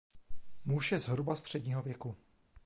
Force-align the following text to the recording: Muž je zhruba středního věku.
Muž 0.65 0.91
je 0.91 0.99
zhruba 0.99 1.35
středního 1.35 1.81
věku. 1.81 2.15